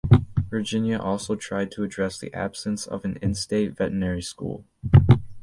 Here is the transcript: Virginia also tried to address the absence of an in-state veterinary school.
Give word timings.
Virginia 0.49 0.97
also 0.97 1.35
tried 1.35 1.69
to 1.71 1.83
address 1.83 2.17
the 2.17 2.33
absence 2.33 2.87
of 2.87 3.05
an 3.05 3.17
in-state 3.21 3.77
veterinary 3.77 4.23
school. 4.23 4.65